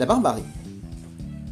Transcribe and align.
La 0.00 0.06
barbarie. 0.06 0.44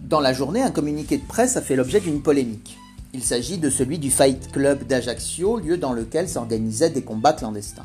Dans 0.08 0.20
la 0.20 0.32
journée, 0.32 0.62
un 0.62 0.70
communiqué 0.70 1.18
de 1.18 1.26
presse 1.26 1.58
a 1.58 1.60
fait 1.60 1.76
l'objet 1.76 2.00
d'une 2.00 2.22
polémique. 2.22 2.78
Il 3.12 3.22
s'agit 3.22 3.58
de 3.58 3.68
celui 3.68 3.98
du 3.98 4.10
Fight 4.10 4.50
Club 4.52 4.86
d'Ajaccio, 4.86 5.58
lieu 5.58 5.76
dans 5.76 5.92
lequel 5.92 6.30
s'organisaient 6.30 6.88
des 6.88 7.02
combats 7.02 7.34
clandestins. 7.34 7.84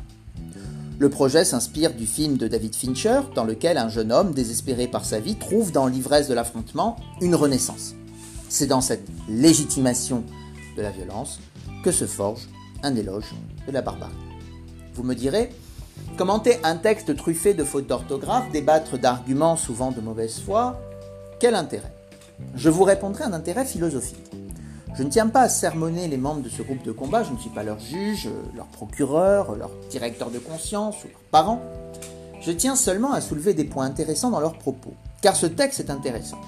Le 0.98 1.10
projet 1.10 1.44
s'inspire 1.44 1.92
du 1.92 2.06
film 2.06 2.38
de 2.38 2.48
David 2.48 2.74
Fincher, 2.74 3.20
dans 3.34 3.44
lequel 3.44 3.76
un 3.76 3.90
jeune 3.90 4.10
homme, 4.10 4.32
désespéré 4.32 4.88
par 4.88 5.04
sa 5.04 5.20
vie, 5.20 5.36
trouve 5.36 5.70
dans 5.70 5.86
l'ivresse 5.86 6.28
de 6.28 6.34
l'affrontement 6.34 6.96
une 7.20 7.34
renaissance. 7.34 7.94
C'est 8.48 8.66
dans 8.66 8.80
cette 8.80 9.06
légitimation 9.28 10.24
de 10.78 10.80
la 10.80 10.92
violence 10.92 11.40
que 11.84 11.92
se 11.92 12.06
forge 12.06 12.48
un 12.82 12.96
éloge 12.96 13.34
de 13.66 13.72
la 13.72 13.82
barbarie. 13.82 14.14
Vous 14.94 15.02
me 15.02 15.14
direz, 15.14 15.50
commenter 16.16 16.58
un 16.62 16.76
texte 16.76 17.16
truffé 17.16 17.54
de 17.54 17.64
fautes 17.64 17.86
d'orthographe, 17.86 18.50
débattre 18.52 18.98
d'arguments 18.98 19.56
souvent 19.56 19.90
de 19.90 20.00
mauvaise 20.00 20.40
foi, 20.40 20.80
quel 21.40 21.54
intérêt? 21.54 21.92
Je 22.54 22.70
vous 22.70 22.84
répondrai 22.84 23.24
un 23.24 23.32
intérêt 23.32 23.64
philosophique. 23.64 24.30
Je 24.96 25.02
ne 25.02 25.10
tiens 25.10 25.26
pas 25.26 25.42
à 25.42 25.48
sermonner 25.48 26.06
les 26.06 26.16
membres 26.16 26.42
de 26.42 26.48
ce 26.48 26.62
groupe 26.62 26.84
de 26.84 26.92
combat, 26.92 27.24
je 27.24 27.32
ne 27.32 27.38
suis 27.38 27.50
pas 27.50 27.64
leur 27.64 27.80
juge, 27.80 28.28
leur 28.54 28.66
procureur, 28.66 29.56
leur 29.56 29.70
directeur 29.90 30.30
de 30.30 30.38
conscience 30.38 31.02
ou 31.04 31.08
leurs 31.08 31.30
parents. 31.32 31.60
Je 32.40 32.52
tiens 32.52 32.76
seulement 32.76 33.12
à 33.12 33.20
soulever 33.20 33.54
des 33.54 33.64
points 33.64 33.86
intéressants 33.86 34.30
dans 34.30 34.40
leurs 34.40 34.58
propos, 34.58 34.94
car 35.20 35.34
ce 35.34 35.46
texte 35.46 35.80
est 35.80 35.90
intéressant. 35.90 36.40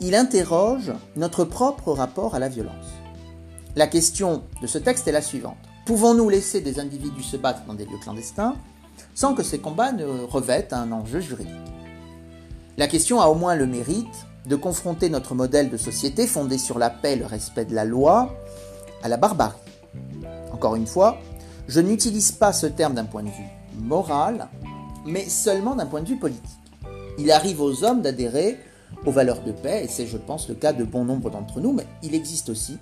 Il 0.00 0.14
interroge 0.14 0.92
notre 1.16 1.44
propre 1.44 1.92
rapport 1.92 2.34
à 2.34 2.38
la 2.38 2.48
violence. 2.48 2.92
La 3.74 3.88
question 3.88 4.42
de 4.62 4.66
ce 4.66 4.78
texte 4.78 5.08
est 5.08 5.12
la 5.12 5.22
suivante. 5.22 5.56
Pouvons-nous 5.86 6.28
laisser 6.28 6.60
des 6.60 6.80
individus 6.80 7.22
se 7.22 7.36
battre 7.36 7.64
dans 7.64 7.74
des 7.74 7.84
lieux 7.84 7.98
clandestins 8.02 8.56
sans 9.14 9.34
que 9.34 9.44
ces 9.44 9.60
combats 9.60 9.92
ne 9.92 10.24
revêtent 10.24 10.72
un 10.72 10.90
enjeu 10.90 11.20
juridique? 11.20 11.54
La 12.76 12.88
question 12.88 13.20
a 13.20 13.28
au 13.28 13.36
moins 13.36 13.54
le 13.54 13.68
mérite 13.68 14.26
de 14.46 14.56
confronter 14.56 15.08
notre 15.10 15.36
modèle 15.36 15.70
de 15.70 15.76
société 15.76 16.26
fondé 16.26 16.58
sur 16.58 16.80
la 16.80 16.90
paix 16.90 17.12
et 17.12 17.16
le 17.16 17.24
respect 17.24 17.66
de 17.66 17.74
la 17.74 17.84
loi 17.84 18.34
à 19.04 19.08
la 19.08 19.16
barbarie. 19.16 19.54
Encore 20.52 20.74
une 20.74 20.88
fois, 20.88 21.18
je 21.68 21.78
n'utilise 21.78 22.32
pas 22.32 22.52
ce 22.52 22.66
terme 22.66 22.94
d'un 22.94 23.04
point 23.04 23.22
de 23.22 23.28
vue 23.28 23.48
moral, 23.78 24.48
mais 25.04 25.28
seulement 25.28 25.76
d'un 25.76 25.86
point 25.86 26.02
de 26.02 26.08
vue 26.08 26.18
politique. 26.18 26.42
Il 27.16 27.30
arrive 27.30 27.60
aux 27.60 27.84
hommes 27.84 28.02
d'adhérer 28.02 28.58
aux 29.04 29.12
valeurs 29.12 29.42
de 29.44 29.52
paix, 29.52 29.84
et 29.84 29.88
c'est 29.88 30.06
je 30.06 30.16
pense 30.16 30.48
le 30.48 30.56
cas 30.56 30.72
de 30.72 30.82
bon 30.82 31.04
nombre 31.04 31.30
d'entre 31.30 31.60
nous, 31.60 31.72
mais 31.72 31.86
il 32.02 32.16
existe 32.16 32.48
aussi 32.48 32.78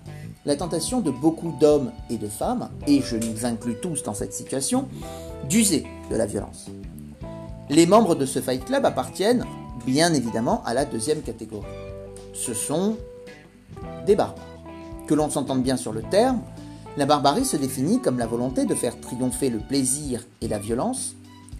la 0.46 0.56
tentation 0.56 1.00
de 1.00 1.10
beaucoup 1.10 1.54
d'hommes 1.58 1.92
et 2.10 2.16
de 2.16 2.28
femmes, 2.28 2.68
et 2.86 3.00
je 3.00 3.16
nous 3.16 3.46
inclus 3.46 3.76
tous 3.80 4.02
dans 4.02 4.14
cette 4.14 4.34
situation, 4.34 4.88
d'user 5.48 5.86
de 6.10 6.16
la 6.16 6.26
violence. 6.26 6.66
Les 7.70 7.86
membres 7.86 8.14
de 8.14 8.26
ce 8.26 8.40
Fight 8.40 8.64
Club 8.64 8.84
appartiennent 8.84 9.44
bien 9.86 10.12
évidemment 10.12 10.62
à 10.64 10.74
la 10.74 10.84
deuxième 10.84 11.22
catégorie. 11.22 11.66
Ce 12.34 12.52
sont 12.52 12.96
des 14.06 14.16
barbares. 14.16 14.44
Que 15.06 15.14
l'on 15.14 15.30
s'entende 15.30 15.62
bien 15.62 15.76
sur 15.76 15.92
le 15.92 16.02
terme, 16.02 16.40
la 16.96 17.06
barbarie 17.06 17.44
se 17.44 17.56
définit 17.56 18.00
comme 18.00 18.18
la 18.18 18.26
volonté 18.26 18.66
de 18.66 18.74
faire 18.74 19.00
triompher 19.00 19.50
le 19.50 19.58
plaisir 19.58 20.24
et 20.40 20.48
la 20.48 20.58
violence 20.58 21.14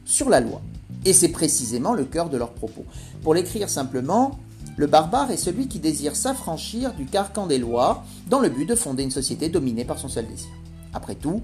sur 0.05 0.29
la 0.29 0.41
loi. 0.41 0.61
Et 1.05 1.13
c'est 1.13 1.29
précisément 1.29 1.93
le 1.93 2.05
cœur 2.05 2.29
de 2.29 2.37
leurs 2.37 2.53
propos. 2.53 2.85
Pour 3.23 3.35
l'écrire 3.35 3.69
simplement, 3.69 4.39
le 4.77 4.87
barbare 4.87 5.31
est 5.31 5.37
celui 5.37 5.69
qui 5.69 5.79
désire 5.79 6.17
s'affranchir 6.17 6.95
du 6.95 7.07
carcan 7.07 7.47
des 7.47 7.59
lois 7.59 8.05
dans 8.29 8.41
le 8.41 8.49
but 8.49 8.67
de 8.67 8.75
fonder 8.75 9.05
une 9.05 9.11
société 9.11 9.49
dominée 9.49 9.85
par 9.85 9.99
son 9.99 10.09
seul 10.09 10.27
désir. 10.27 10.49
Après 10.93 11.15
tout, 11.15 11.43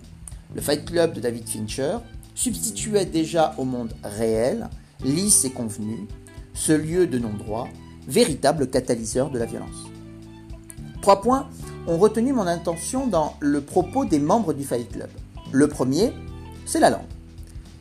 le 0.55 0.61
Fight 0.61 0.85
Club 0.85 1.13
de 1.13 1.21
David 1.21 1.49
Fincher 1.49 1.99
substituait 2.35 3.07
déjà 3.07 3.55
au 3.57 3.65
monde 3.65 3.95
réel, 4.03 4.69
lisse 5.05 5.45
et 5.45 5.51
convenu, 5.51 6.09
ce 6.55 6.73
lieu 6.73 7.07
de 7.07 7.19
non-droit, 7.19 7.69
véritable 8.09 8.69
catalyseur 8.69 9.31
de 9.31 9.39
la 9.39 9.47
violence. 9.47 9.87
Trois 11.01 11.21
points 11.21 11.49
ont 11.87 11.99
retenu 11.99 12.33
mon 12.33 12.47
intention 12.47 13.07
dans 13.07 13.37
le 13.41 13.61
propos 13.61 14.05
des 14.05 14.19
membres 14.19 14.53
du 14.53 14.65
Fight 14.65 14.91
Club. 14.91 15.11
Le 15.53 15.69
premier, 15.69 16.13
c'est 16.67 16.81
la 16.81 16.91
langue. 16.91 17.01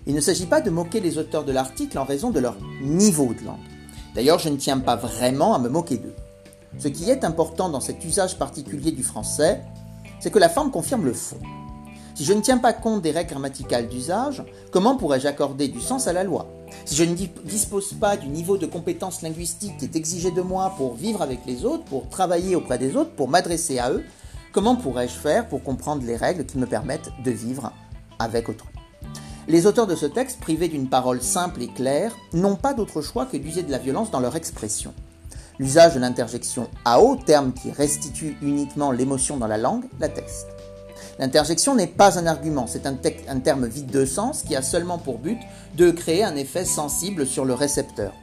Il 0.05 0.13
ne 0.13 0.21
s'agit 0.21 0.45
pas 0.45 0.61
de 0.61 0.69
moquer 0.69 0.99
les 0.99 1.17
auteurs 1.17 1.43
de 1.43 1.51
l'article 1.51 1.97
en 1.97 2.03
raison 2.03 2.29
de 2.29 2.39
leur 2.39 2.57
niveau 2.81 3.33
de 3.33 3.45
langue. 3.45 3.57
D'ailleurs, 4.15 4.39
je 4.39 4.49
ne 4.49 4.57
tiens 4.57 4.79
pas 4.79 4.95
vraiment 4.95 5.53
à 5.53 5.59
me 5.59 5.69
moquer 5.69 5.97
d'eux. 5.97 6.15
Ce 6.77 6.87
qui 6.87 7.09
est 7.09 7.23
important 7.23 7.69
dans 7.69 7.79
cet 7.79 8.03
usage 8.05 8.37
particulier 8.37 8.91
du 8.91 9.03
français, 9.03 9.61
c'est 10.19 10.31
que 10.31 10.39
la 10.39 10.49
forme 10.49 10.71
confirme 10.71 11.05
le 11.05 11.13
fond. 11.13 11.39
Si 12.15 12.25
je 12.25 12.33
ne 12.33 12.41
tiens 12.41 12.57
pas 12.57 12.73
compte 12.73 13.01
des 13.01 13.11
règles 13.11 13.29
grammaticales 13.29 13.87
d'usage, 13.87 14.43
comment 14.71 14.97
pourrais-je 14.97 15.27
accorder 15.27 15.69
du 15.69 15.79
sens 15.79 16.07
à 16.07 16.13
la 16.13 16.25
loi? 16.25 16.47
Si 16.85 16.95
je 16.95 17.03
ne 17.05 17.15
dispose 17.45 17.93
pas 17.93 18.17
du 18.17 18.27
niveau 18.27 18.57
de 18.57 18.65
compétence 18.65 19.21
linguistique 19.21 19.77
qui 19.77 19.85
est 19.85 19.95
exigé 19.95 20.29
de 20.31 20.41
moi 20.41 20.73
pour 20.75 20.95
vivre 20.95 21.21
avec 21.21 21.45
les 21.45 21.63
autres, 21.63 21.85
pour 21.85 22.09
travailler 22.09 22.55
auprès 22.55 22.77
des 22.77 22.95
autres, 22.97 23.11
pour 23.11 23.29
m'adresser 23.29 23.79
à 23.79 23.91
eux, 23.91 24.03
comment 24.51 24.75
pourrais-je 24.75 25.13
faire 25.13 25.47
pour 25.47 25.63
comprendre 25.63 26.03
les 26.05 26.17
règles 26.17 26.45
qui 26.45 26.57
me 26.57 26.65
permettent 26.65 27.09
de 27.23 27.31
vivre 27.31 27.71
avec 28.19 28.49
autrui? 28.49 28.78
Les 29.49 29.65
auteurs 29.65 29.87
de 29.87 29.95
ce 29.95 30.05
texte, 30.05 30.39
privés 30.39 30.67
d'une 30.67 30.87
parole 30.87 31.23
simple 31.23 31.63
et 31.63 31.67
claire, 31.67 32.15
n'ont 32.33 32.55
pas 32.55 32.75
d'autre 32.75 33.01
choix 33.01 33.25
que 33.25 33.35
d'user 33.35 33.63
de 33.63 33.71
la 33.71 33.79
violence 33.79 34.11
dans 34.11 34.19
leur 34.19 34.35
expression. 34.35 34.93
L'usage 35.57 35.95
de 35.95 35.99
l'interjection 35.99 36.67
AO, 36.85 37.15
terme 37.15 37.51
qui 37.51 37.71
restitue 37.71 38.37
uniquement 38.43 38.91
l'émotion 38.91 39.37
dans 39.37 39.47
la 39.47 39.57
langue, 39.57 39.85
l'atteste. 39.99 40.47
L'interjection 41.17 41.75
n'est 41.75 41.87
pas 41.87 42.19
un 42.19 42.27
argument, 42.27 42.67
c'est 42.67 42.85
un, 42.85 42.93
terme 42.93 43.65
vide 43.65 43.89
de 43.89 44.05
sens 44.05 44.43
qui 44.43 44.55
a 44.55 44.61
seulement 44.61 44.99
pour 44.99 45.17
but 45.17 45.39
de 45.75 45.89
créer 45.89 46.23
un 46.23 46.35
effet 46.35 46.63
sensible 46.63 47.25
sur 47.25 47.43
le 47.43 47.55
récepteur. 47.55 48.13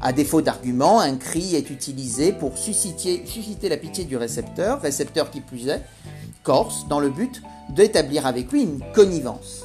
À 0.00 0.14
défaut 0.14 0.40
d'argument, 0.40 0.98
un 0.98 1.16
cri 1.16 1.54
est 1.54 1.68
utilisé 1.68 2.32
pour 2.32 2.56
susciter 2.56 3.22
la 3.68 3.76
pitié 3.76 4.04
du 4.04 4.16
récepteur, 4.16 4.80
récepteur 4.80 5.30
qui 5.30 5.42
plus 5.42 5.68
est, 5.68 5.82
corse, 6.42 6.88
dans 6.88 7.00
le 7.00 7.10
but 7.10 7.42
d'établir 7.68 8.26
avec 8.26 8.50
lui 8.50 8.62
une 8.62 8.80
connivence. 8.94 9.64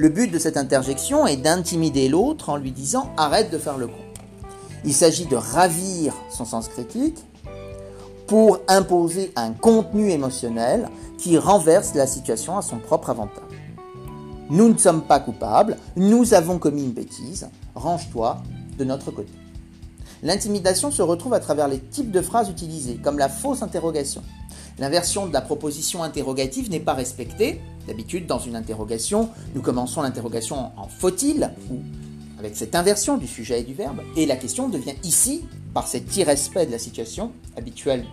Le 0.00 0.08
but 0.08 0.30
de 0.30 0.38
cette 0.38 0.56
interjection 0.56 1.26
est 1.26 1.38
d'intimider 1.38 2.08
l'autre 2.08 2.50
en 2.50 2.56
lui 2.56 2.70
disant 2.70 3.10
arrête 3.16 3.50
de 3.50 3.58
faire 3.58 3.76
le 3.76 3.88
con. 3.88 3.98
Il 4.84 4.94
s'agit 4.94 5.26
de 5.26 5.34
ravir 5.34 6.14
son 6.30 6.44
sens 6.44 6.68
critique 6.68 7.18
pour 8.28 8.60
imposer 8.68 9.32
un 9.34 9.50
contenu 9.50 10.12
émotionnel 10.12 10.88
qui 11.18 11.36
renverse 11.36 11.96
la 11.96 12.06
situation 12.06 12.56
à 12.56 12.62
son 12.62 12.78
propre 12.78 13.10
avantage. 13.10 13.42
Nous 14.50 14.68
ne 14.68 14.78
sommes 14.78 15.02
pas 15.02 15.18
coupables, 15.18 15.76
nous 15.96 16.32
avons 16.32 16.60
commis 16.60 16.84
une 16.84 16.92
bêtise, 16.92 17.48
range-toi 17.74 18.40
de 18.78 18.84
notre 18.84 19.10
côté. 19.10 19.32
L'intimidation 20.22 20.92
se 20.92 21.02
retrouve 21.02 21.34
à 21.34 21.40
travers 21.40 21.66
les 21.66 21.80
types 21.80 22.12
de 22.12 22.22
phrases 22.22 22.48
utilisées, 22.48 23.00
comme 23.02 23.18
la 23.18 23.28
fausse 23.28 23.62
interrogation. 23.62 24.22
L'inversion 24.78 25.26
de 25.26 25.32
la 25.32 25.40
proposition 25.40 26.04
interrogative 26.04 26.70
n'est 26.70 26.78
pas 26.78 26.94
respectée. 26.94 27.60
D'habitude, 27.88 28.26
dans 28.26 28.38
une 28.38 28.54
interrogation, 28.54 29.30
nous 29.54 29.62
commençons 29.62 30.02
l'interrogation 30.02 30.72
en 30.76 30.88
faut-il 30.88 31.50
ou 31.70 31.78
avec 32.38 32.54
cette 32.54 32.74
inversion 32.74 33.16
du 33.16 33.26
sujet 33.26 33.60
et 33.60 33.64
du 33.64 33.72
verbe, 33.72 34.02
et 34.14 34.26
la 34.26 34.36
question 34.36 34.68
devient 34.68 34.94
ici, 35.02 35.44
par 35.72 35.88
cet 35.88 36.14
irrespect 36.14 36.66
de 36.66 36.70
la 36.70 36.78
situation 36.78 37.32
habituelle 37.56 38.04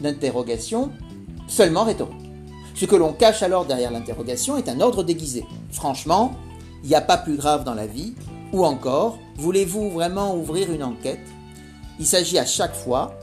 d'interrogation, 0.00 0.90
seulement 1.46 1.84
rhétorique. 1.84 2.30
Ce 2.74 2.84
que 2.84 2.96
l'on 2.96 3.12
cache 3.12 3.44
alors 3.44 3.64
derrière 3.64 3.92
l'interrogation 3.92 4.56
est 4.56 4.68
un 4.68 4.80
ordre 4.80 5.04
déguisé. 5.04 5.44
Franchement, 5.70 6.34
il 6.82 6.88
n'y 6.88 6.96
a 6.96 7.00
pas 7.00 7.16
plus 7.16 7.36
grave 7.36 7.62
dans 7.62 7.74
la 7.74 7.86
vie, 7.86 8.14
ou 8.52 8.64
encore, 8.64 9.18
voulez-vous 9.36 9.90
vraiment 9.90 10.34
ouvrir 10.34 10.72
une 10.72 10.82
enquête? 10.82 11.26
Il 12.00 12.06
s'agit 12.06 12.38
à 12.38 12.44
chaque 12.44 12.74
fois 12.74 13.16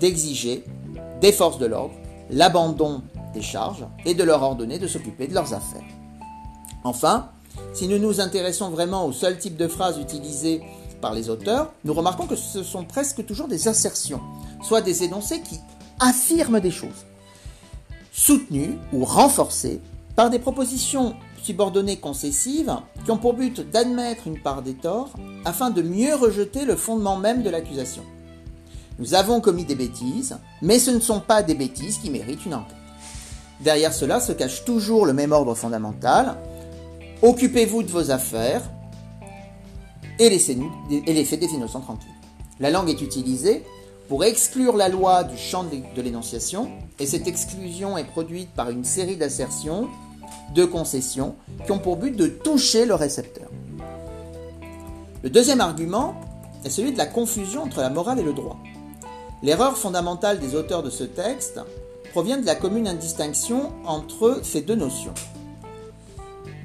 d'exiger 0.00 0.64
des 1.20 1.32
forces 1.32 1.58
de 1.58 1.66
l'ordre 1.66 1.94
l'abandon 2.30 3.02
des 3.34 3.42
charges 3.42 3.86
et 4.06 4.14
de 4.14 4.24
leur 4.24 4.42
ordonner 4.42 4.78
de 4.78 4.86
s'occuper 4.86 5.26
de 5.26 5.34
leurs 5.34 5.52
affaires. 5.52 5.84
Enfin, 6.84 7.28
si 7.72 7.88
nous 7.88 7.98
nous 7.98 8.20
intéressons 8.20 8.70
vraiment 8.70 9.06
au 9.06 9.12
seul 9.12 9.38
type 9.38 9.56
de 9.56 9.68
phrases 9.68 9.98
utilisées 9.98 10.62
par 11.00 11.12
les 11.14 11.28
auteurs, 11.28 11.72
nous 11.84 11.92
remarquons 11.92 12.26
que 12.26 12.36
ce 12.36 12.62
sont 12.62 12.84
presque 12.84 13.26
toujours 13.26 13.48
des 13.48 13.68
assertions, 13.68 14.20
soit 14.62 14.80
des 14.80 15.04
énoncés 15.04 15.40
qui 15.40 15.60
affirment 16.00 16.60
des 16.60 16.70
choses, 16.70 17.04
soutenues 18.12 18.78
ou 18.92 19.04
renforcées 19.04 19.80
par 20.16 20.30
des 20.30 20.38
propositions 20.38 21.14
subordonnées 21.42 21.98
concessives 21.98 22.74
qui 23.04 23.10
ont 23.10 23.18
pour 23.18 23.34
but 23.34 23.60
d'admettre 23.70 24.26
une 24.26 24.40
part 24.40 24.62
des 24.62 24.74
torts 24.74 25.10
afin 25.44 25.70
de 25.70 25.82
mieux 25.82 26.14
rejeter 26.14 26.64
le 26.64 26.76
fondement 26.76 27.16
même 27.16 27.42
de 27.42 27.50
l'accusation. 27.50 28.02
Nous 28.98 29.14
avons 29.14 29.40
commis 29.40 29.64
des 29.64 29.74
bêtises, 29.74 30.38
mais 30.62 30.78
ce 30.78 30.90
ne 30.90 31.00
sont 31.00 31.20
pas 31.20 31.42
des 31.42 31.54
bêtises 31.54 31.98
qui 31.98 32.10
méritent 32.10 32.46
une 32.46 32.54
enquête. 32.54 32.76
Derrière 33.60 33.92
cela 33.92 34.20
se 34.20 34.32
cache 34.32 34.64
toujours 34.64 35.06
le 35.06 35.12
même 35.12 35.32
ordre 35.32 35.54
fondamental. 35.54 36.36
Occupez-vous 37.22 37.82
de 37.82 37.90
vos 37.90 38.10
affaires 38.10 38.62
et 40.18 40.28
laissez-nous 40.28 40.70
et 40.90 41.12
laissez 41.12 41.36
des 41.36 41.46
innocents 41.46 41.80
tranquilles. 41.80 42.10
La 42.60 42.70
langue 42.70 42.90
est 42.90 43.00
utilisée 43.00 43.64
pour 44.08 44.24
exclure 44.24 44.76
la 44.76 44.88
loi 44.88 45.24
du 45.24 45.36
champ 45.36 45.64
de 45.64 46.02
l'énonciation, 46.02 46.70
et 46.98 47.06
cette 47.06 47.26
exclusion 47.26 47.96
est 47.96 48.04
produite 48.04 48.50
par 48.50 48.70
une 48.70 48.84
série 48.84 49.16
d'assertions, 49.16 49.88
de 50.54 50.64
concessions, 50.64 51.36
qui 51.64 51.72
ont 51.72 51.78
pour 51.78 51.96
but 51.96 52.14
de 52.14 52.26
toucher 52.26 52.84
le 52.84 52.94
récepteur. 52.94 53.48
Le 55.22 55.30
deuxième 55.30 55.62
argument 55.62 56.20
est 56.64 56.70
celui 56.70 56.92
de 56.92 56.98
la 56.98 57.06
confusion 57.06 57.62
entre 57.62 57.80
la 57.80 57.88
morale 57.88 58.20
et 58.20 58.24
le 58.24 58.34
droit. 58.34 58.58
L'erreur 59.42 59.76
fondamentale 59.76 60.38
des 60.38 60.54
auteurs 60.54 60.82
de 60.82 60.90
ce 60.90 61.04
texte 61.04 61.60
provient 62.14 62.38
de 62.38 62.46
la 62.46 62.54
commune 62.54 62.86
indistinction 62.86 63.72
entre 63.84 64.38
ces 64.44 64.60
deux 64.60 64.76
notions. 64.76 65.14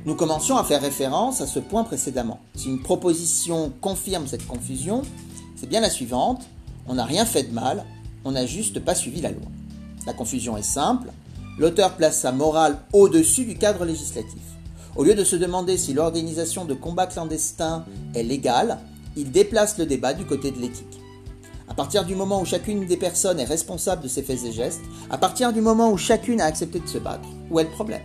Nous 0.06 0.14
commencions 0.14 0.58
à 0.58 0.64
faire 0.64 0.80
référence 0.80 1.42
à 1.42 1.48
ce 1.48 1.58
point 1.58 1.84
précédemment. 1.84 2.40
Si 2.54 2.68
une 2.68 2.84
proposition 2.84 3.74
confirme 3.82 4.28
cette 4.28 4.46
confusion, 4.46 5.02
c'est 5.56 5.68
bien 5.68 5.82
la 5.82 5.90
suivante. 5.90 6.44
On 6.88 6.94
n'a 6.94 7.04
rien 7.04 7.26
fait 7.26 7.42
de 7.42 7.52
mal, 7.52 7.84
on 8.26 8.34
n'a 8.34 8.46
juste 8.46 8.80
pas 8.80 8.94
suivi 8.94 9.22
la 9.22 9.32
loi. 9.32 9.48
La 10.06 10.14
confusion 10.14 10.56
est 10.56 10.62
simple. 10.62 11.12
L'auteur 11.58 11.96
place 11.96 12.20
sa 12.20 12.32
morale 12.32 12.78
au-dessus 12.94 13.46
du 13.46 13.58
cadre 13.58 13.86
législatif. 13.86 14.44
Au 14.96 15.04
lieu 15.04 15.16
de 15.16 15.24
se 15.24 15.36
demander 15.36 15.78
si 15.78 15.96
l'organisation 15.96 16.66
de 16.66 16.76
combats 16.76 17.08
clandestins 17.08 17.86
est 18.14 18.22
légale, 18.22 18.78
il 19.18 19.32
déplace 19.32 19.80
le 19.80 19.88
débat 19.88 20.14
du 20.14 20.26
côté 20.26 20.52
de 20.52 20.60
l'éthique. 20.60 20.99
À 21.80 21.84
partir 21.84 22.04
du 22.04 22.14
moment 22.14 22.42
où 22.42 22.46
chacune 22.46 22.86
des 22.86 22.98
personnes 22.98 23.40
est 23.40 23.46
responsable 23.46 24.04
de 24.04 24.10
ses 24.10 24.22
faits 24.22 24.44
et 24.44 24.52
gestes, 24.52 24.82
à 25.10 25.18
partir 25.18 25.54
du 25.54 25.62
moment 25.62 25.90
où 25.90 25.98
chacune 25.98 26.42
a 26.42 26.46
accepté 26.46 26.82
de 26.82 26.88
se 26.88 26.98
battre, 26.98 27.30
où 27.50 27.58
est 27.58 27.64
le 27.64 27.70
problème? 27.70 28.02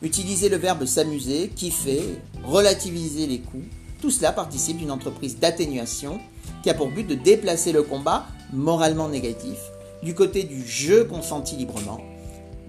Utiliser 0.00 0.48
le 0.48 0.56
verbe 0.56 0.86
s'amuser, 0.86 1.50
kiffer, 1.54 2.18
relativiser 2.42 3.26
les 3.26 3.40
coups, 3.40 3.66
tout 4.00 4.10
cela 4.10 4.32
participe 4.32 4.78
d'une 4.78 4.90
entreprise 4.90 5.38
d'atténuation 5.38 6.18
qui 6.62 6.70
a 6.70 6.74
pour 6.74 6.88
but 6.88 7.06
de 7.06 7.14
déplacer 7.14 7.70
le 7.70 7.82
combat 7.82 8.24
moralement 8.54 9.10
négatif 9.10 9.58
du 10.02 10.14
côté 10.14 10.44
du 10.44 10.66
jeu 10.66 11.04
consenti 11.04 11.54
librement, 11.54 12.00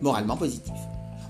moralement 0.02 0.36
positif. 0.36 0.74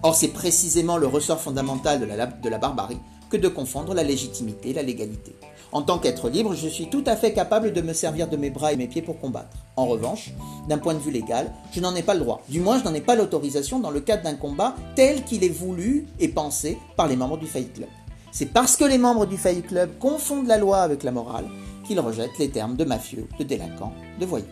Or, 0.02 0.16
c'est 0.16 0.30
précisément 0.30 0.98
le 0.98 1.06
ressort 1.06 1.40
fondamental 1.40 2.00
de 2.00 2.06
la, 2.06 2.26
de 2.26 2.50
la 2.50 2.58
barbarie 2.58 2.98
que 3.30 3.38
de 3.38 3.48
confondre 3.48 3.94
la 3.94 4.04
légitimité 4.04 4.70
et 4.70 4.74
la 4.74 4.84
légalité. 4.84 5.36
En 5.72 5.82
tant 5.82 6.00
qu'être 6.00 6.30
libre, 6.30 6.56
je 6.56 6.68
suis 6.68 6.88
tout 6.88 7.04
à 7.06 7.16
fait 7.16 7.34
capable 7.34 7.74
de 7.74 7.82
me 7.82 7.94
servir 7.94 8.28
de 8.28 8.38
mes 8.38 8.50
bras 8.50 8.72
et 8.72 8.78
mes 8.78 8.88
pieds 8.88 9.02
pour 9.02 9.20
combattre. 9.20 9.58
En 9.76 9.86
revanche, 9.86 10.32
d'un 10.70 10.78
point 10.78 10.94
de 10.94 11.00
vue 11.00 11.12
légal, 11.12 11.52
je 11.74 11.82
n'en 11.82 11.96
ai 11.96 12.04
pas 12.04 12.14
le 12.14 12.22
droit. 12.22 12.42
Du 12.48 12.62
moins, 12.62 12.80
je 12.80 12.86
n'en 12.86 12.94
ai 12.94 13.02
pas 13.02 13.16
l'autorisation 13.16 13.80
dans 13.80 13.92
le 13.92 14.00
cadre 14.00 14.24
d'un 14.24 14.36
combat 14.36 14.76
tel 14.96 15.24
qu'il 15.24 15.44
est 15.44 15.50
voulu 15.50 16.08
et 16.20 16.30
pensé 16.30 16.78
par 16.96 17.08
les 17.08 17.18
membres 17.18 17.38
du 17.38 17.48
Fight 17.48 17.74
Club. 17.74 17.90
C'est 18.32 18.54
parce 18.54 18.78
que 18.78 18.86
les 18.86 18.98
membres 18.98 19.26
du 19.26 19.38
Fight 19.38 19.66
Club 19.68 19.98
confondent 20.00 20.48
la 20.48 20.58
loi 20.58 20.80
avec 20.80 21.04
la 21.04 21.12
morale 21.12 21.48
qu'ils 21.86 22.00
rejettent 22.00 22.38
les 22.40 22.50
termes 22.50 22.76
de 22.76 22.84
mafieux, 22.84 23.28
de 23.40 23.44
délinquants, 23.44 23.94
de 24.20 24.26
voyous. 24.26 24.46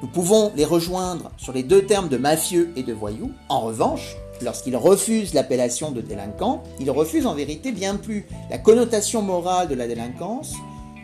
Nous 0.00 0.08
pouvons 0.08 0.52
les 0.54 0.64
rejoindre 0.64 1.32
sur 1.36 1.52
les 1.52 1.64
deux 1.64 1.84
termes 1.84 2.08
de 2.08 2.16
mafieux 2.16 2.70
et 2.76 2.84
de 2.84 2.92
voyous. 2.92 3.32
En 3.48 3.60
revanche, 3.60 4.16
Lorsqu'il 4.40 4.76
refuse 4.76 5.34
l'appellation 5.34 5.90
de 5.90 6.00
délinquant, 6.00 6.62
il 6.78 6.90
refuse 6.90 7.26
en 7.26 7.34
vérité 7.34 7.72
bien 7.72 7.96
plus 7.96 8.26
la 8.50 8.58
connotation 8.58 9.22
morale 9.22 9.68
de 9.68 9.74
la 9.74 9.88
délinquance 9.88 10.54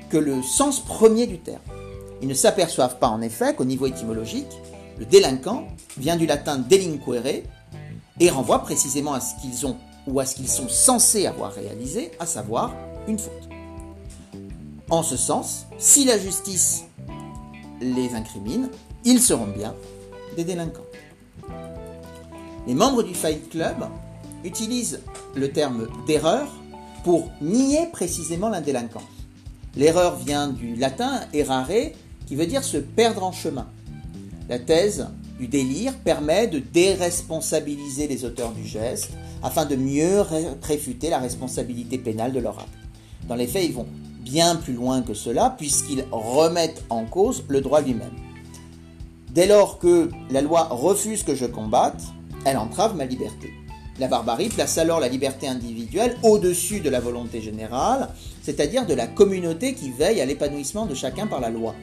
que 0.08 0.16
le 0.16 0.42
sens 0.42 0.80
premier 0.80 1.26
du 1.26 1.38
terme. 1.38 1.60
Ils 2.22 2.28
ne 2.28 2.34
s'aperçoivent 2.34 2.98
pas 2.98 3.08
en 3.08 3.20
effet 3.20 3.54
qu'au 3.54 3.64
niveau 3.64 3.86
étymologique, 3.86 4.46
le 4.98 5.04
délinquant 5.04 5.64
vient 5.98 6.16
du 6.16 6.26
latin 6.26 6.58
delinquere 6.58 7.42
et 8.20 8.30
renvoie 8.30 8.60
précisément 8.60 9.14
à 9.14 9.20
ce 9.20 9.34
qu'ils 9.40 9.66
ont 9.66 9.76
ou 10.06 10.20
à 10.20 10.26
ce 10.26 10.36
qu'ils 10.36 10.48
sont 10.48 10.68
censés 10.68 11.26
avoir 11.26 11.52
réalisé, 11.52 12.12
à 12.20 12.26
savoir 12.26 12.72
une 13.08 13.18
faute. 13.18 13.48
En 14.90 15.02
ce 15.02 15.16
sens, 15.16 15.66
si 15.78 16.04
la 16.04 16.18
justice 16.18 16.84
les 17.80 18.14
incrimine, 18.14 18.70
ils 19.04 19.20
seront 19.20 19.46
bien 19.46 19.74
des 20.36 20.44
délinquants. 20.44 20.82
Les 22.66 22.74
membres 22.74 23.02
du 23.02 23.14
Fight 23.14 23.50
Club 23.50 23.84
utilisent 24.44 25.00
le 25.34 25.50
terme 25.50 25.86
d'erreur 26.06 26.48
pour 27.04 27.30
nier 27.42 27.86
précisément 27.92 28.48
l'indélinquance. 28.48 29.02
L'erreur 29.76 30.16
vient 30.16 30.48
du 30.48 30.74
latin 30.76 31.20
errare, 31.32 31.68
qui 32.26 32.36
veut 32.36 32.46
dire 32.46 32.64
se 32.64 32.78
perdre 32.78 33.24
en 33.24 33.32
chemin. 33.32 33.66
La 34.48 34.58
thèse 34.58 35.08
du 35.38 35.48
délire 35.48 35.94
permet 35.98 36.46
de 36.46 36.58
déresponsabiliser 36.58 38.06
les 38.06 38.24
auteurs 38.24 38.52
du 38.52 38.64
geste 38.64 39.10
afin 39.42 39.66
de 39.66 39.76
mieux 39.76 40.22
réfuter 40.62 41.10
la 41.10 41.18
responsabilité 41.18 41.98
pénale 41.98 42.32
de 42.32 42.40
leur 42.40 42.58
acte. 42.58 42.68
Dans 43.28 43.34
les 43.34 43.46
faits, 43.46 43.64
ils 43.64 43.74
vont 43.74 43.86
bien 44.20 44.56
plus 44.56 44.72
loin 44.72 45.02
que 45.02 45.12
cela 45.12 45.54
puisqu'ils 45.58 46.04
remettent 46.10 46.82
en 46.88 47.04
cause 47.04 47.44
le 47.48 47.60
droit 47.60 47.82
lui-même. 47.82 48.14
Dès 49.30 49.46
lors 49.46 49.78
que 49.78 50.08
la 50.30 50.40
loi 50.40 50.68
refuse 50.70 51.24
que 51.24 51.34
je 51.34 51.46
combatte, 51.46 52.02
elle 52.44 52.58
entrave 52.58 52.96
ma 52.96 53.04
liberté. 53.04 53.52
La 53.98 54.08
barbarie 54.08 54.48
place 54.48 54.76
alors 54.78 54.98
la 54.98 55.08
liberté 55.08 55.46
individuelle 55.46 56.16
au-dessus 56.22 56.80
de 56.80 56.90
la 56.90 57.00
volonté 57.00 57.40
générale, 57.40 58.08
c'est-à-dire 58.42 58.86
de 58.86 58.94
la 58.94 59.06
communauté 59.06 59.74
qui 59.74 59.90
veille 59.90 60.20
à 60.20 60.26
l'épanouissement 60.26 60.86
de 60.86 60.94
chacun 60.94 61.26
par 61.26 61.40
la 61.40 61.50
loi. 61.50 61.74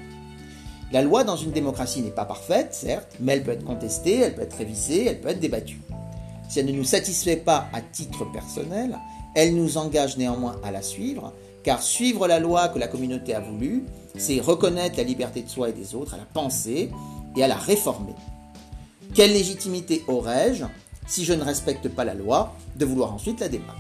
La 0.92 1.02
loi 1.02 1.24
dans 1.24 1.38
une 1.38 1.52
démocratie 1.52 2.02
n'est 2.02 2.10
pas 2.10 2.25
parfaite, 2.25 2.74
certes, 2.74 3.16
mais 3.22 3.34
elle 3.34 3.44
peut 3.44 3.52
être 3.52 3.63
contestée, 3.63 4.19
elle 4.19 4.36
peut 4.36 4.42
être 4.42 4.58
révisée, 4.58 5.06
elle 5.06 5.22
peut 5.22 5.30
être 5.30 5.40
débattue. 5.40 5.80
Si 6.50 6.60
elle 6.60 6.66
ne 6.66 6.74
nous 6.74 6.84
satisfait 6.84 7.38
pas 7.38 7.69
à 7.72 7.80
titre 7.80 8.25
personnel, 8.25 9.00
elle 9.34 9.56
nous 9.56 9.78
engage 9.78 10.18
néanmoins 10.18 10.60
à 10.66 10.72
la 10.72 10.81
suivre, 10.81 11.31
car 11.63 11.81
suivre 11.81 12.28
la 12.28 12.40
loi 12.40 12.68
que 12.68 12.78
la 12.78 12.90
communauté 12.90 13.34
a 13.34 13.40
voulu, 13.40 13.86
c'est 14.18 14.42
reconnaître 14.42 14.98
la 14.98 15.04
liberté 15.04 15.44
de 15.44 15.50
soi 15.50 15.69
et 15.69 15.74
des 15.74 15.96
autres, 15.96 16.16
à 16.16 16.18
la 16.18 16.25
penser 16.25 16.92
et 17.38 17.44
à 17.44 17.48
la 17.48 17.56
réformer. 17.56 18.16
Quelle 19.13 19.34
légitimité 19.34 20.06
aurais-je, 20.08 20.63
si 21.06 21.25
je 21.25 21.34
ne 21.34 21.44
respecte 21.44 21.90
pas 21.90 22.06
la 22.06 22.13
loi, 22.13 22.56
de 22.78 22.86
vouloir 22.86 23.13
ensuite 23.13 23.42
la 23.42 23.50
débattre? 23.50 23.75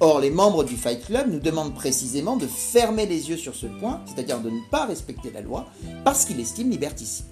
Or, 0.00 0.18
les 0.18 0.30
membres 0.30 0.64
du 0.64 0.76
Fight 0.76 1.06
Club 1.06 1.30
nous 1.30 1.38
demandent 1.38 1.74
précisément 1.74 2.36
de 2.36 2.48
fermer 2.48 3.06
les 3.06 3.30
yeux 3.30 3.36
sur 3.36 3.54
ce 3.54 3.66
point, 3.66 4.00
c'est-à-dire 4.06 4.40
de 4.40 4.50
ne 4.50 4.58
pas 4.72 4.86
respecter 4.86 5.30
la 5.32 5.40
loi, 5.40 5.66
parce 6.02 6.24
qu'ils 6.24 6.40
estiment 6.40 6.70
liberticide. 6.70 7.26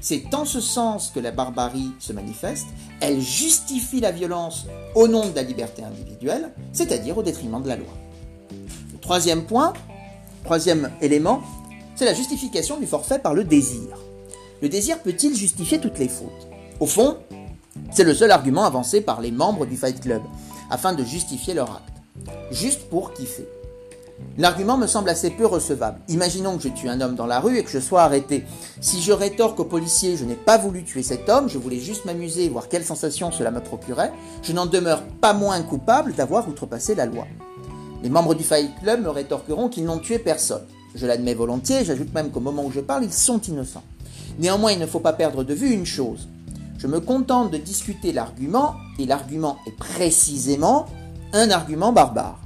C'est 0.00 0.34
en 0.34 0.46
ce 0.46 0.60
sens 0.60 1.12
que 1.14 1.20
la 1.20 1.30
barbarie 1.30 1.90
se 1.98 2.14
manifeste, 2.14 2.66
elle 3.00 3.20
justifie 3.20 4.00
la 4.00 4.10
violence 4.10 4.64
au 4.94 5.06
nom 5.06 5.28
de 5.28 5.36
la 5.36 5.42
liberté 5.42 5.82
individuelle, 5.82 6.52
c'est-à-dire 6.72 7.18
au 7.18 7.22
détriment 7.22 7.62
de 7.62 7.68
la 7.68 7.76
loi. 7.76 7.92
Le 8.92 8.98
troisième 8.98 9.44
point, 9.44 9.74
troisième 10.42 10.90
élément, 11.02 11.42
c'est 11.96 12.06
la 12.06 12.14
justification 12.14 12.80
du 12.80 12.86
forfait 12.86 13.18
par 13.18 13.34
le 13.34 13.44
désir. 13.44 13.98
Le 14.62 14.70
désir 14.70 15.02
peut-il 15.02 15.36
justifier 15.36 15.78
toutes 15.78 15.98
les 15.98 16.08
fautes? 16.08 16.48
Au 16.80 16.86
fond, 16.86 17.18
c'est 17.90 18.04
le 18.04 18.14
seul 18.14 18.30
argument 18.30 18.64
avancé 18.64 19.00
par 19.00 19.20
les 19.20 19.30
membres 19.30 19.66
du 19.66 19.76
Fight 19.76 20.00
Club, 20.00 20.22
afin 20.70 20.92
de 20.92 21.04
justifier 21.04 21.54
leur 21.54 21.70
acte. 21.70 22.02
Juste 22.50 22.88
pour 22.88 23.12
kiffer. 23.12 23.46
L'argument 24.38 24.76
me 24.76 24.86
semble 24.86 25.08
assez 25.08 25.30
peu 25.30 25.46
recevable. 25.46 26.00
Imaginons 26.08 26.56
que 26.56 26.64
je 26.64 26.68
tue 26.68 26.88
un 26.88 27.00
homme 27.00 27.14
dans 27.14 27.26
la 27.26 27.40
rue 27.40 27.58
et 27.58 27.64
que 27.64 27.70
je 27.70 27.78
sois 27.78 28.02
arrêté. 28.02 28.44
Si 28.80 29.02
je 29.02 29.12
rétorque 29.12 29.60
au 29.60 29.64
policier 29.64 30.16
je 30.16 30.24
n'ai 30.24 30.34
pas 30.34 30.58
voulu 30.58 30.84
tuer 30.84 31.02
cet 31.02 31.28
homme, 31.28 31.48
je 31.48 31.58
voulais 31.58 31.78
juste 31.78 32.04
m'amuser 32.04 32.44
et 32.44 32.48
voir 32.48 32.68
quelle 32.68 32.84
sensation 32.84 33.32
cela 33.32 33.50
me 33.50 33.60
procurait, 33.60 34.12
je 34.42 34.52
n'en 34.52 34.66
demeure 34.66 35.02
pas 35.20 35.32
moins 35.32 35.60
coupable 35.62 36.14
d'avoir 36.14 36.48
outrepassé 36.48 36.94
la 36.94 37.06
loi. 37.06 37.26
Les 38.02 38.08
membres 38.08 38.34
du 38.34 38.44
Fight 38.44 38.70
Club 38.80 39.02
me 39.02 39.10
rétorqueront 39.10 39.68
qu'ils 39.68 39.84
n'ont 39.84 39.98
tué 39.98 40.18
personne. 40.18 40.64
Je 40.94 41.06
l'admets 41.06 41.34
volontiers, 41.34 41.84
j'ajoute 41.84 42.12
même 42.14 42.30
qu'au 42.30 42.40
moment 42.40 42.64
où 42.64 42.70
je 42.70 42.80
parle, 42.80 43.04
ils 43.04 43.12
sont 43.12 43.40
innocents. 43.40 43.82
Néanmoins, 44.38 44.72
il 44.72 44.78
ne 44.78 44.86
faut 44.86 45.00
pas 45.00 45.12
perdre 45.12 45.42
de 45.42 45.54
vue 45.54 45.70
une 45.70 45.86
chose. 45.86 46.28
Je 46.78 46.86
me 46.86 47.00
contente 47.00 47.50
de 47.50 47.58
discuter 47.58 48.12
l'argument, 48.12 48.74
et 48.98 49.06
l'argument 49.06 49.58
est 49.66 49.76
précisément 49.76 50.86
un 51.32 51.50
argument 51.50 51.92
barbare. 51.92 52.38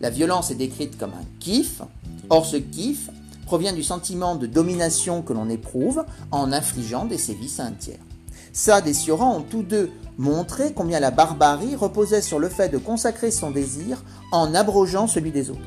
La 0.00 0.10
violence 0.10 0.50
est 0.50 0.56
décrite 0.56 0.98
comme 0.98 1.12
un 1.12 1.24
kiff, 1.40 1.82
or 2.30 2.46
ce 2.46 2.56
kiff 2.56 3.10
provient 3.46 3.72
du 3.72 3.82
sentiment 3.82 4.36
de 4.36 4.46
domination 4.46 5.22
que 5.22 5.32
l'on 5.32 5.48
éprouve 5.48 6.04
en 6.30 6.52
infligeant 6.52 7.06
des 7.06 7.18
sévices 7.18 7.60
à 7.60 7.64
un 7.64 7.72
tiers. 7.72 7.98
Sade 8.52 8.88
et 8.88 8.94
Sioran 8.94 9.36
ont 9.36 9.42
tous 9.42 9.62
deux 9.62 9.90
montré 10.18 10.72
combien 10.72 11.00
la 11.00 11.10
barbarie 11.10 11.76
reposait 11.76 12.22
sur 12.22 12.38
le 12.38 12.48
fait 12.48 12.68
de 12.68 12.78
consacrer 12.78 13.30
son 13.30 13.50
désir 13.50 14.02
en 14.32 14.54
abrogeant 14.54 15.06
celui 15.06 15.30
des 15.30 15.50
autres. 15.50 15.60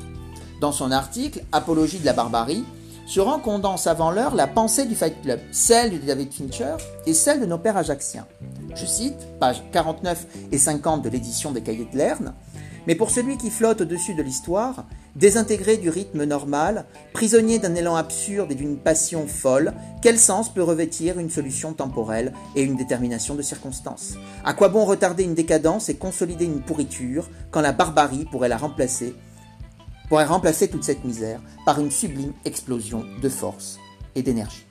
Dans 0.60 0.72
son 0.72 0.92
article 0.92 1.42
Apologie 1.50 1.98
de 1.98 2.04
la 2.04 2.12
barbarie, 2.12 2.64
Suran 3.12 3.40
condense 3.40 3.86
avant 3.86 4.10
l'heure 4.10 4.34
la 4.34 4.46
pensée 4.46 4.86
du 4.86 4.94
Fight 4.94 5.20
Club, 5.20 5.38
celle 5.50 5.90
de 5.90 5.98
David 5.98 6.32
Fincher 6.32 6.76
et 7.04 7.12
celle 7.12 7.40
de 7.40 7.44
nos 7.44 7.58
pères 7.58 7.76
ajaxiens. 7.76 8.26
Je 8.74 8.86
cite, 8.86 9.28
pages 9.38 9.62
49 9.70 10.26
et 10.50 10.56
50 10.56 11.02
de 11.02 11.10
l'édition 11.10 11.52
des 11.52 11.60
Cahiers 11.60 11.86
de 11.92 11.98
Lerne, 11.98 12.32
mais 12.86 12.94
pour 12.94 13.10
celui 13.10 13.36
qui 13.36 13.50
flotte 13.50 13.82
au-dessus 13.82 14.14
de 14.14 14.22
l'histoire, 14.22 14.86
désintégré 15.14 15.76
du 15.76 15.90
rythme 15.90 16.24
normal, 16.24 16.86
prisonnier 17.12 17.58
d'un 17.58 17.74
élan 17.74 17.96
absurde 17.96 18.50
et 18.50 18.54
d'une 18.54 18.78
passion 18.78 19.26
folle, 19.26 19.74
quel 20.00 20.18
sens 20.18 20.48
peut 20.48 20.62
revêtir 20.62 21.18
une 21.18 21.28
solution 21.28 21.74
temporelle 21.74 22.32
et 22.56 22.62
une 22.62 22.76
détermination 22.76 23.34
de 23.34 23.42
circonstances 23.42 24.14
À 24.42 24.54
quoi 24.54 24.70
bon 24.70 24.86
retarder 24.86 25.24
une 25.24 25.34
décadence 25.34 25.90
et 25.90 25.96
consolider 25.96 26.46
une 26.46 26.62
pourriture 26.62 27.28
quand 27.50 27.60
la 27.60 27.72
barbarie 27.72 28.24
pourrait 28.24 28.48
la 28.48 28.56
remplacer 28.56 29.14
pourrait 30.12 30.24
remplacer 30.26 30.68
toute 30.68 30.84
cette 30.84 31.04
misère 31.04 31.40
par 31.64 31.80
une 31.80 31.90
sublime 31.90 32.34
explosion 32.44 33.02
de 33.22 33.28
force 33.30 33.78
et 34.14 34.20
d'énergie. 34.20 34.66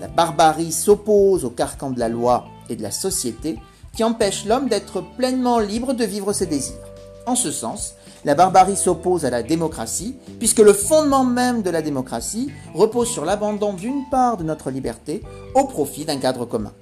La 0.00 0.08
barbarie 0.08 0.72
s'oppose 0.72 1.44
au 1.44 1.50
carcan 1.50 1.92
de 1.92 2.00
la 2.00 2.08
loi 2.08 2.46
et 2.68 2.74
de 2.74 2.82
la 2.82 2.90
société 2.90 3.60
qui 3.94 4.02
empêche 4.02 4.44
l'homme 4.44 4.68
d'être 4.68 5.00
pleinement 5.16 5.60
libre 5.60 5.92
de 5.92 6.04
vivre 6.04 6.32
ses 6.32 6.46
désirs. 6.46 6.82
En 7.26 7.36
ce 7.36 7.52
sens, 7.52 7.94
la 8.24 8.34
barbarie 8.34 8.74
s'oppose 8.74 9.24
à 9.24 9.30
la 9.30 9.44
démocratie, 9.44 10.16
puisque 10.40 10.58
le 10.58 10.72
fondement 10.72 11.22
même 11.22 11.62
de 11.62 11.70
la 11.70 11.80
démocratie 11.80 12.50
repose 12.74 13.08
sur 13.08 13.24
l'abandon 13.24 13.74
d'une 13.74 14.08
part 14.10 14.36
de 14.36 14.42
notre 14.42 14.72
liberté 14.72 15.22
au 15.54 15.62
profit 15.62 16.06
d'un 16.06 16.18
cadre 16.18 16.44
commun. 16.44 16.72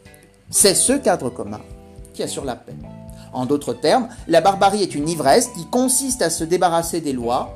C'est 0.49 0.75
ce 0.75 0.95
cadre 0.95 1.29
commun 1.29 1.61
qui 2.15 2.23
assure 2.23 2.47
la 2.47 2.57
paix. 2.57 2.77
En 3.35 3.45
d'autres 3.45 3.75
termes, 3.75 4.09
la 4.27 4.41
barbarie 4.41 4.83
est 4.83 4.95
une 4.95 5.07
ivresse 5.07 5.49
qui 5.49 5.67
consiste 5.67 6.23
à 6.23 6.31
se 6.31 6.45
débarrasser 6.45 7.03
des 7.03 7.13
lois 7.13 7.55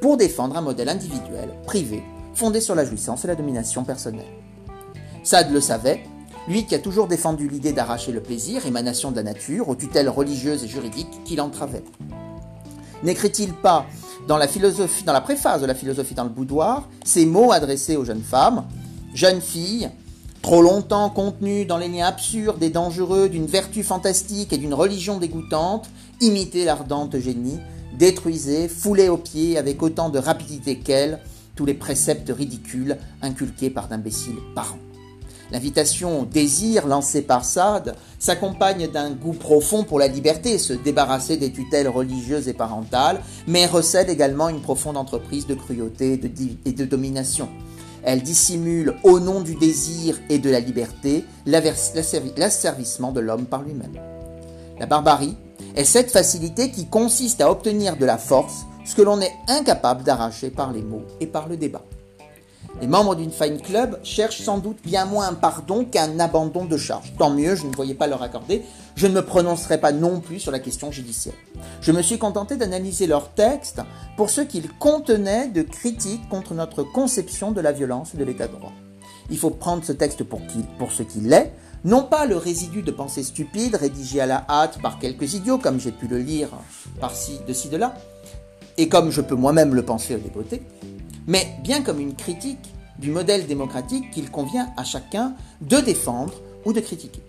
pour 0.00 0.16
défendre 0.16 0.56
un 0.56 0.60
modèle 0.60 0.88
individuel, 0.88 1.50
privé, 1.66 2.02
fondé 2.34 2.60
sur 2.60 2.74
la 2.74 2.84
jouissance 2.84 3.24
et 3.24 3.28
la 3.28 3.34
domination 3.34 3.84
personnelle. 3.84 4.26
Sade 5.24 5.52
le 5.52 5.60
savait, 5.60 6.00
lui 6.48 6.64
qui 6.64 6.74
a 6.74 6.78
toujours 6.78 7.08
défendu 7.08 7.48
l'idée 7.48 7.72
d'arracher 7.72 8.12
le 8.12 8.22
plaisir, 8.22 8.64
émanation 8.66 9.10
de 9.10 9.16
la 9.16 9.22
nature, 9.22 9.68
aux 9.68 9.74
tutelles 9.74 10.08
religieuses 10.08 10.64
et 10.64 10.68
juridiques 10.68 11.22
qui 11.24 11.36
l'entravaient. 11.36 11.84
N'écrit-il 13.02 13.52
pas 13.52 13.86
dans 14.26 14.38
la, 14.38 14.46
dans 14.46 15.12
la 15.12 15.20
préface 15.20 15.60
de 15.60 15.66
la 15.66 15.74
philosophie 15.74 16.14
dans 16.14 16.24
le 16.24 16.30
boudoir 16.30 16.88
ces 17.04 17.26
mots 17.26 17.52
adressés 17.52 17.96
aux 17.96 18.04
jeunes 18.04 18.22
femmes 18.22 18.64
Jeunes 19.14 19.40
filles, 19.40 19.90
trop 20.42 20.62
longtemps 20.62 21.10
contenues 21.10 21.64
dans 21.64 21.78
les 21.78 21.88
liens 21.88 22.06
absurdes 22.06 22.62
et 22.62 22.70
dangereux 22.70 23.28
d'une 23.28 23.46
vertu 23.46 23.82
fantastique 23.82 24.52
et 24.52 24.58
d'une 24.58 24.74
religion 24.74 25.18
dégoûtante, 25.18 25.88
imitez 26.20 26.64
l'ardente 26.64 27.18
génie, 27.18 27.58
détruisez, 27.98 28.68
foulez 28.68 29.08
aux 29.08 29.16
pieds 29.18 29.58
avec 29.58 29.82
autant 29.82 30.08
de 30.08 30.18
rapidité 30.18 30.78
qu'elle 30.78 31.20
tous 31.54 31.66
les 31.66 31.74
préceptes 31.74 32.32
ridicules 32.34 32.96
inculqués 33.20 33.70
par 33.70 33.88
d'imbéciles 33.88 34.38
parents. 34.54 34.78
L'invitation 35.50 36.20
au 36.20 36.24
désir 36.24 36.86
lancée 36.86 37.22
par 37.22 37.44
Sade 37.44 37.96
s'accompagne 38.18 38.86
d'un 38.88 39.10
goût 39.10 39.32
profond 39.32 39.82
pour 39.82 39.98
la 39.98 40.06
liberté, 40.06 40.58
se 40.58 40.74
débarrasser 40.74 41.36
des 41.36 41.50
tutelles 41.50 41.88
religieuses 41.88 42.48
et 42.48 42.52
parentales, 42.52 43.22
mais 43.46 43.66
recèle 43.66 44.10
également 44.10 44.50
une 44.50 44.60
profonde 44.60 44.98
entreprise 44.98 45.46
de 45.46 45.54
cruauté 45.54 46.20
et 46.64 46.72
de 46.72 46.84
domination. 46.84 47.48
Elle 48.04 48.22
dissimule, 48.22 48.94
au 49.02 49.20
nom 49.20 49.40
du 49.40 49.54
désir 49.54 50.20
et 50.28 50.38
de 50.38 50.50
la 50.50 50.60
liberté, 50.60 51.24
l'asservissement 51.46 53.10
de 53.10 53.20
l'homme 53.20 53.46
par 53.46 53.62
lui-même. 53.62 53.98
La 54.78 54.86
barbarie 54.86 55.36
est 55.76 55.84
cette 55.84 56.10
facilité 56.10 56.70
qui 56.70 56.86
consiste 56.86 57.40
à 57.40 57.50
obtenir 57.50 57.96
de 57.96 58.06
la 58.06 58.18
force 58.18 58.66
ce 58.84 58.94
que 58.94 59.02
l'on 59.02 59.20
est 59.20 59.34
incapable 59.48 60.02
d'arracher 60.02 60.50
par 60.50 60.72
les 60.72 60.82
mots 60.82 61.04
et 61.20 61.26
par 61.26 61.48
le 61.48 61.56
débat. 61.56 61.82
Les 62.80 62.86
membres 62.86 63.16
d'une 63.16 63.32
Fine 63.32 63.60
Club 63.60 63.98
cherchent 64.04 64.42
sans 64.42 64.58
doute 64.58 64.78
bien 64.84 65.04
moins 65.04 65.28
un 65.28 65.34
pardon 65.34 65.84
qu'un 65.84 66.20
abandon 66.20 66.64
de 66.64 66.76
charge. 66.76 67.12
Tant 67.18 67.30
mieux, 67.30 67.56
je 67.56 67.66
ne 67.66 67.74
voyais 67.74 67.94
pas 67.94 68.06
leur 68.06 68.22
accorder. 68.22 68.62
Je 68.94 69.06
ne 69.08 69.14
me 69.14 69.24
prononcerai 69.24 69.78
pas 69.78 69.90
non 69.90 70.20
plus 70.20 70.38
sur 70.38 70.52
la 70.52 70.60
question 70.60 70.92
judiciaire. 70.92 71.34
Je 71.80 71.90
me 71.90 72.02
suis 72.02 72.18
contenté 72.18 72.56
d'analyser 72.56 73.06
leur 73.06 73.30
texte 73.30 73.80
pour 74.16 74.30
ce 74.30 74.42
qu'ils 74.42 74.70
contenaient 74.78 75.48
de 75.48 75.62
critiques 75.62 76.28
contre 76.28 76.54
notre 76.54 76.84
conception 76.84 77.50
de 77.50 77.60
la 77.60 77.72
violence 77.72 78.14
et 78.14 78.18
de 78.18 78.24
l'état 78.24 78.46
de 78.46 78.54
droit. 78.54 78.72
Il 79.30 79.38
faut 79.38 79.50
prendre 79.50 79.84
ce 79.84 79.92
texte 79.92 80.22
pour, 80.22 80.40
pour 80.78 80.92
ce 80.92 81.02
qu'il 81.02 81.32
est, 81.32 81.52
non 81.84 82.02
pas 82.02 82.26
le 82.26 82.36
résidu 82.36 82.82
de 82.82 82.90
pensées 82.90 83.22
stupides 83.22 83.76
rédigées 83.76 84.20
à 84.20 84.26
la 84.26 84.44
hâte 84.48 84.80
par 84.80 84.98
quelques 84.98 85.34
idiots, 85.34 85.58
comme 85.58 85.80
j'ai 85.80 85.92
pu 85.92 86.06
le 86.06 86.18
lire 86.18 86.48
par-ci, 87.00 87.40
de 87.46 87.52
ci, 87.52 87.68
de 87.68 87.76
là, 87.76 87.94
et 88.76 88.88
comme 88.88 89.10
je 89.10 89.20
peux 89.20 89.34
moi-même 89.34 89.74
le 89.74 89.82
penser 89.82 90.14
au 90.14 90.18
débeauté, 90.18 90.62
mais 91.26 91.46
bien 91.62 91.82
comme 91.82 92.00
une 92.00 92.14
critique 92.14 92.74
du 92.98 93.10
modèle 93.10 93.46
démocratique 93.46 94.10
qu'il 94.10 94.30
convient 94.30 94.72
à 94.76 94.84
chacun 94.84 95.34
de 95.60 95.76
défendre 95.78 96.34
ou 96.64 96.72
de 96.72 96.80
critiquer. 96.80 97.22